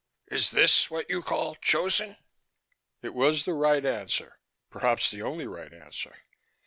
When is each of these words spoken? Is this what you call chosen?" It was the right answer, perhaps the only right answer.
Is 0.31 0.49
this 0.49 0.89
what 0.89 1.11
you 1.11 1.21
call 1.21 1.53
chosen?" 1.53 2.17
It 3.03 3.13
was 3.13 3.45
the 3.45 3.53
right 3.53 3.85
answer, 3.85 4.39
perhaps 4.71 5.11
the 5.11 5.21
only 5.21 5.45
right 5.45 5.71
answer. 5.71 6.15